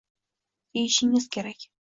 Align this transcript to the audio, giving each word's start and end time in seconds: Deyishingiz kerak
Deyishingiz 0.79 1.29
kerak 1.37 1.65